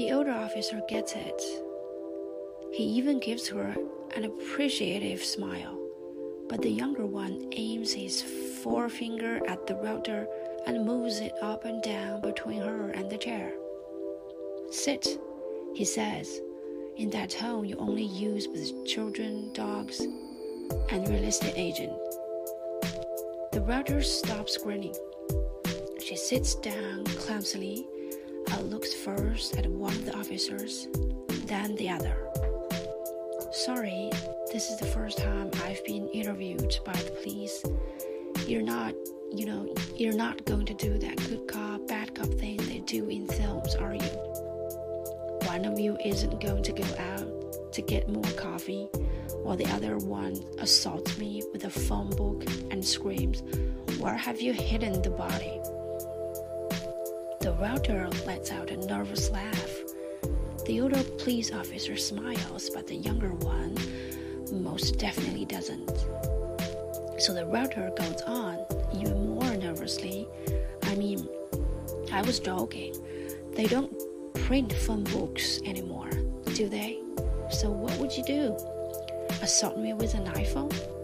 The 0.00 0.12
older 0.12 0.30
officer 0.30 0.80
gets 0.88 1.12
it. 1.14 1.42
He 2.72 2.84
even 2.84 3.20
gives 3.20 3.46
her 3.48 3.76
an 4.16 4.24
appreciative 4.24 5.22
smile, 5.22 5.78
but 6.48 6.62
the 6.62 6.70
younger 6.70 7.04
one 7.04 7.50
aims 7.52 7.92
his 7.92 8.22
forefinger 8.62 9.46
at 9.46 9.66
the 9.66 9.74
realtor 9.74 10.26
and 10.66 10.86
moves 10.86 11.20
it 11.20 11.34
up 11.42 11.66
and 11.66 11.82
down 11.82 12.22
between 12.22 12.62
her 12.62 12.88
and 12.92 13.10
the 13.10 13.18
chair. 13.18 13.52
Sit, 14.70 15.06
he 15.74 15.84
says, 15.84 16.40
in 16.96 17.10
that 17.10 17.28
tone 17.28 17.66
you 17.66 17.76
only 17.76 18.04
use 18.06 18.48
with 18.48 18.86
children, 18.86 19.52
dogs, 19.52 20.00
and 20.88 21.06
real 21.10 21.24
estate 21.24 21.58
agent. 21.58 21.92
The 23.52 23.62
realtor 23.66 24.00
stops 24.00 24.56
grinning. 24.56 24.96
She 26.02 26.16
sits 26.16 26.54
down 26.54 27.04
clumsily 27.04 27.86
and 28.48 28.70
looks 28.70 28.94
first 28.94 29.56
at 29.56 29.66
one 29.66 29.92
of 29.92 30.04
the 30.04 30.16
officers, 30.16 30.88
then 31.46 31.74
the 31.76 31.88
other. 31.88 32.16
Sorry, 33.52 34.10
this 34.52 34.70
is 34.70 34.78
the 34.78 34.86
first 34.86 35.18
time 35.18 35.50
I've 35.64 35.84
been 35.84 36.08
interviewed 36.08 36.78
by 36.84 36.92
the 36.92 37.10
police. 37.22 37.64
You're 38.46 38.62
not, 38.62 38.94
you 39.32 39.46
know, 39.46 39.74
you're 39.96 40.16
not 40.16 40.44
going 40.44 40.66
to 40.66 40.74
do 40.74 40.98
that 40.98 41.16
good 41.28 41.46
cop, 41.48 41.86
bad 41.88 42.14
cop 42.14 42.28
thing 42.34 42.56
they 42.68 42.78
do 42.80 43.08
in 43.08 43.26
films, 43.26 43.74
are 43.74 43.94
you? 43.94 44.10
One 45.46 45.64
of 45.64 45.78
you 45.78 45.96
isn't 46.04 46.40
going 46.40 46.62
to 46.62 46.72
go 46.72 46.84
out 46.98 47.72
to 47.72 47.82
get 47.82 48.08
more 48.08 48.30
coffee, 48.36 48.88
while 49.42 49.56
the 49.56 49.66
other 49.66 49.96
one 49.98 50.36
assaults 50.58 51.18
me 51.18 51.42
with 51.52 51.64
a 51.64 51.70
phone 51.70 52.10
book 52.10 52.44
and 52.70 52.84
screams, 52.84 53.42
Where 53.98 54.16
have 54.16 54.40
you 54.40 54.52
hidden 54.52 55.02
the 55.02 55.10
body? 55.10 55.60
The 57.40 57.54
realtor 57.54 58.06
lets 58.26 58.52
out 58.52 58.70
a 58.70 58.76
nervous 58.76 59.30
laugh. 59.30 59.78
The 60.66 60.78
older 60.82 61.02
police 61.02 61.50
officer 61.50 61.96
smiles, 61.96 62.68
but 62.68 62.86
the 62.86 62.96
younger 62.96 63.30
one 63.30 63.78
most 64.52 64.98
definitely 64.98 65.46
doesn't. 65.46 65.88
So 67.18 67.32
the 67.32 67.46
realtor 67.46 67.90
goes 67.96 68.20
on, 68.26 68.58
even 68.94 69.34
more 69.34 69.56
nervously. 69.56 70.28
I 70.82 70.94
mean, 70.96 71.26
I 72.12 72.20
was 72.20 72.40
joking. 72.40 72.94
They 73.52 73.64
don't 73.64 73.90
print 74.34 74.74
phone 74.74 75.04
books 75.04 75.62
anymore, 75.64 76.10
do 76.54 76.68
they? 76.68 77.00
So 77.50 77.70
what 77.70 77.96
would 77.96 78.14
you 78.14 78.24
do? 78.24 78.54
Assault 79.40 79.78
me 79.78 79.94
with 79.94 80.12
an 80.12 80.26
iPhone? 80.26 80.99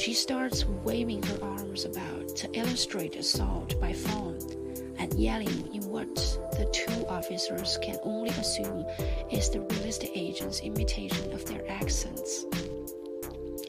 She 0.00 0.14
starts 0.14 0.64
waving 0.64 1.22
her 1.24 1.38
arms 1.42 1.84
about 1.84 2.34
to 2.36 2.50
illustrate 2.58 3.16
assault 3.16 3.78
by 3.78 3.92
phone 3.92 4.38
and 4.96 5.12
yelling 5.12 5.74
in 5.74 5.82
what 5.90 6.14
the 6.52 6.64
two 6.72 7.06
officers 7.06 7.78
can 7.82 7.98
only 8.02 8.30
assume 8.30 8.86
is 9.30 9.50
the 9.50 9.60
real 9.60 9.82
estate 9.82 10.12
agent's 10.14 10.60
imitation 10.60 11.30
of 11.34 11.44
their 11.44 11.70
accents. 11.70 12.46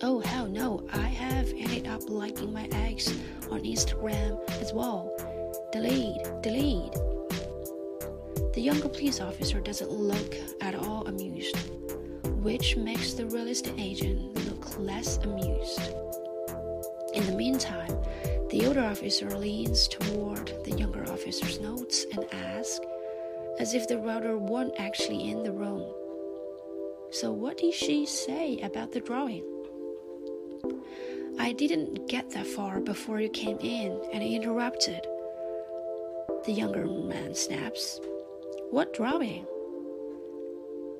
Oh, 0.01 0.21
hell 0.21 0.47
no, 0.47 0.87
I 0.93 0.99
have 0.99 1.49
ended 1.49 1.85
up 1.85 2.09
liking 2.09 2.53
my 2.53 2.69
ex 2.71 3.09
on 3.49 3.63
Instagram 3.63 4.39
as 4.61 4.71
well. 4.71 5.13
Delete, 5.73 6.23
delete. 6.41 6.93
The 8.53 8.61
younger 8.61 8.87
police 8.87 9.19
officer 9.19 9.59
doesn't 9.59 9.91
look 9.91 10.37
at 10.61 10.75
all 10.75 11.05
amused, 11.07 11.57
which 12.41 12.77
makes 12.77 13.15
the 13.15 13.25
real 13.25 13.49
estate 13.49 13.77
agent 13.77 14.33
look 14.47 14.79
less 14.79 15.17
amused. 15.17 15.93
In 17.13 17.25
the 17.25 17.35
meantime, 17.35 17.97
the 18.49 18.65
older 18.65 18.85
officer 18.85 19.29
leans 19.29 19.87
toward 19.87 20.53
the 20.63 20.71
younger 20.77 21.03
officer's 21.11 21.59
notes 21.59 22.05
and 22.13 22.25
asks, 22.31 22.79
as 23.59 23.73
if 23.73 23.87
the 23.87 23.97
realtor 23.97 24.37
weren't 24.37 24.73
actually 24.79 25.29
in 25.29 25.43
the 25.43 25.51
room. 25.51 25.93
So, 27.11 27.33
what 27.33 27.57
did 27.57 27.73
she 27.73 28.05
say 28.05 28.59
about 28.59 28.93
the 28.93 29.01
drawing? 29.01 29.43
I 31.37 31.51
didn't 31.51 32.07
get 32.07 32.29
that 32.31 32.47
far 32.47 32.79
before 32.79 33.19
you 33.19 33.29
came 33.29 33.57
in 33.59 33.99
and 34.13 34.23
interrupted. 34.23 35.05
The 36.45 36.53
younger 36.53 36.85
man 36.85 37.35
snaps. 37.35 37.99
What 38.69 38.93
drawing? 38.93 39.45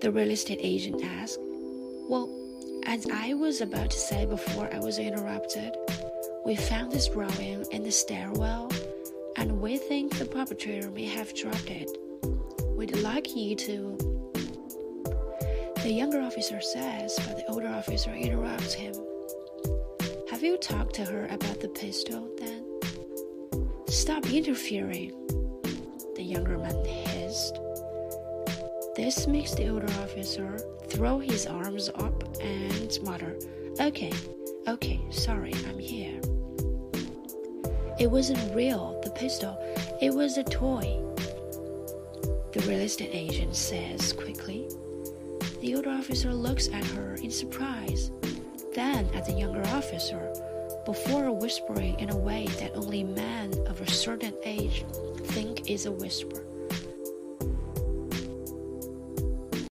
The 0.01 0.11
real 0.11 0.31
estate 0.31 0.59
agent 0.61 1.01
asks. 1.03 1.37
Well, 1.39 2.29
as 2.85 3.05
I 3.13 3.33
was 3.33 3.61
about 3.61 3.91
to 3.91 3.97
say 3.97 4.25
before 4.25 4.69
I 4.73 4.79
was 4.79 4.97
interrupted, 4.97 5.75
we 6.45 6.55
found 6.55 6.91
this 6.91 7.07
drawing 7.07 7.65
in 7.71 7.83
the 7.83 7.91
stairwell 7.91 8.71
and 9.37 9.61
we 9.61 9.77
think 9.77 10.17
the 10.17 10.25
perpetrator 10.25 10.89
may 10.91 11.05
have 11.05 11.33
dropped 11.35 11.69
it. 11.69 11.97
We'd 12.75 12.97
like 12.97 13.35
you 13.35 13.55
to. 13.55 13.97
The 15.83 15.91
younger 15.91 16.21
officer 16.21 16.61
says, 16.61 17.17
but 17.27 17.37
the 17.37 17.45
older 17.47 17.67
officer 17.67 18.11
interrupts 18.11 18.73
him. 18.73 18.93
Have 20.29 20.43
you 20.43 20.57
talked 20.57 20.95
to 20.95 21.05
her 21.05 21.27
about 21.27 21.59
the 21.59 21.69
pistol 21.69 22.29
then? 22.37 22.65
Stop 23.87 24.31
interfering, 24.31 25.11
the 26.15 26.23
younger 26.23 26.57
man 26.57 26.83
hissed. 26.85 27.59
This 28.95 29.27
makes 29.27 29.53
the 29.53 29.69
older 29.69 29.91
officer 30.01 30.57
throw 30.87 31.19
his 31.19 31.45
arms 31.45 31.89
up 31.89 32.23
and 32.41 32.97
mutter, 33.03 33.37
Okay, 33.79 34.11
okay, 34.67 34.99
sorry, 35.09 35.53
I'm 35.67 35.79
here. 35.79 36.10
It 38.01 38.09
wasn't 38.09 38.55
real, 38.55 38.99
the 39.03 39.11
pistol, 39.11 39.55
it 40.01 40.11
was 40.11 40.37
a 40.37 40.43
toy. 40.43 40.99
The 42.51 42.65
real 42.67 42.79
estate 42.79 43.11
agent 43.13 43.55
says 43.55 44.11
quickly. 44.11 44.67
The 45.61 45.75
older 45.75 45.91
officer 45.91 46.33
looks 46.33 46.67
at 46.69 46.83
her 46.83 47.13
in 47.21 47.29
surprise 47.29 48.09
then 48.73 49.07
at 49.13 49.25
the 49.25 49.33
younger 49.33 49.65
officer, 49.67 50.33
before 50.85 51.31
whispering 51.31 51.99
in 51.99 52.09
a 52.09 52.17
way 52.17 52.47
that 52.59 52.75
only 52.75 53.03
men 53.03 53.53
of 53.67 53.81
a 53.81 53.91
certain 53.91 54.33
age 54.43 54.85
think 55.25 55.69
is 55.69 55.85
a 55.85 55.91
whisper. 55.91 56.43